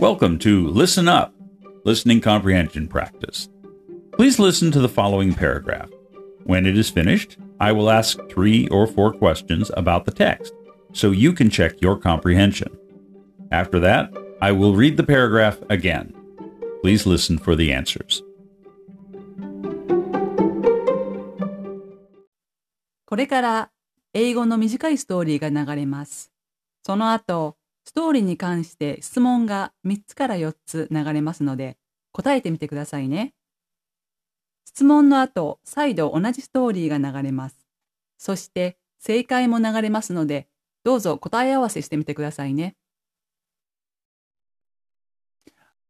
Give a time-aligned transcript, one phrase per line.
[0.00, 1.34] Welcome to Listen Up,
[1.84, 3.48] Listening Comprehension Practice.
[4.12, 5.90] Please listen to the following paragraph.
[6.44, 10.52] When it is finished, I will ask three or four questions about the text
[10.92, 12.76] so you can check your comprehension.
[13.52, 16.12] After that, I will read the paragraph again.
[16.82, 18.22] Please listen for the answers.
[23.06, 23.70] これから
[24.12, 26.32] 英語の短いストーリーが流れます。
[26.84, 31.77] その後、 ストーリーに関して質問が3つから4つ流れますので、
[32.11, 33.33] 答えてみてくださいね。
[34.65, 37.57] 質問の後、再度同じストーリーが流れます。
[38.17, 40.47] そして、正解も流れますので、
[40.83, 42.75] どうぞ答え合わせしてみてくださいね。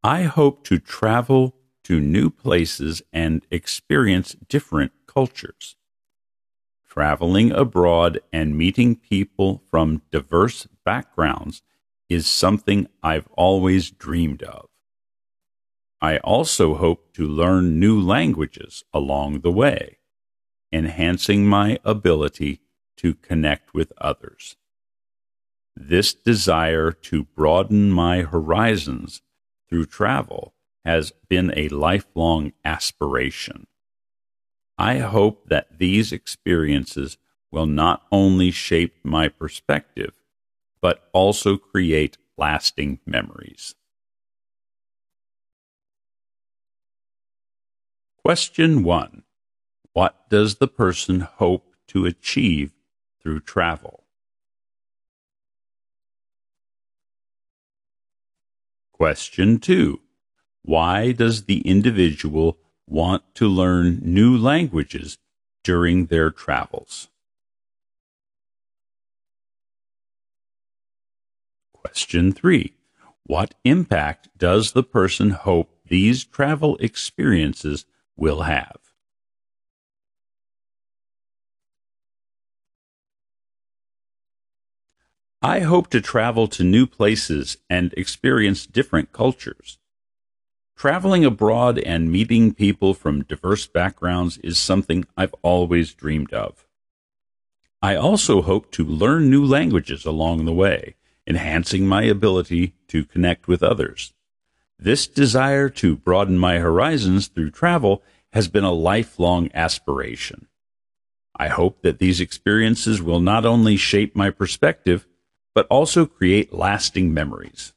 [0.01, 1.53] I hope to travel
[1.83, 5.77] to new places and experience different cultures.
[6.89, 11.61] Traveling abroad and meeting people from diverse backgrounds
[12.11, 14.67] is something I've always dreamed of.
[16.01, 19.97] I also hope to learn new languages along the way,
[20.73, 22.59] enhancing my ability
[22.97, 24.57] to connect with others.
[25.73, 29.21] This desire to broaden my horizons
[29.69, 30.53] through travel
[30.83, 33.67] has been a lifelong aspiration.
[34.77, 37.17] I hope that these experiences
[37.51, 40.20] will not only shape my perspective,
[40.81, 43.75] but also create lasting memories.
[48.17, 49.23] Question 1
[49.93, 52.71] What does the person hope to achieve
[53.21, 54.03] through travel?
[58.91, 59.99] Question 2
[60.63, 65.17] Why does the individual want to learn new languages
[65.63, 67.10] during their travels?
[71.83, 72.73] Question 3
[73.25, 78.77] What impact does the person hope these travel experiences will have?
[85.41, 89.79] I hope to travel to new places and experience different cultures.
[90.77, 96.67] Traveling abroad and meeting people from diverse backgrounds is something I've always dreamed of.
[97.81, 100.95] I also hope to learn new languages along the way,
[101.31, 104.13] enhancing my ability to connect with others.
[104.77, 108.03] This desire to broaden my horizons through travel
[108.33, 110.47] has been a lifelong aspiration.
[111.33, 115.07] I hope that these experiences will not only shape my perspective,
[115.55, 117.71] but also create lasting memories.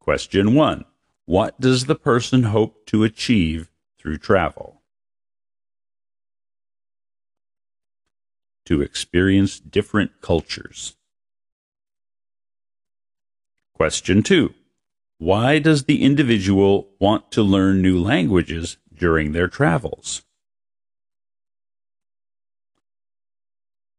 [0.00, 0.84] Question 1.
[1.26, 4.81] What does the person hope to achieve through travel?
[8.72, 10.96] To experience different cultures.
[13.74, 14.54] Question 2.
[15.18, 20.22] Why does the individual want to learn new languages during their travels?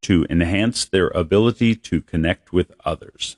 [0.01, 3.37] To enhance their ability to connect with others.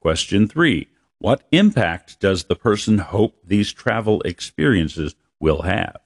[0.00, 0.88] Question 3.
[1.18, 6.01] What impact does the person hope these travel experiences will have?